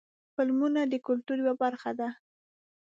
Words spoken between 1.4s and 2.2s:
یوه برخه ده.